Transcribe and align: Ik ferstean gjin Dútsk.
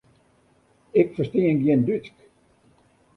Ik 0.99 1.07
ferstean 1.15 1.59
gjin 1.63 1.81
Dútsk. 1.87 2.17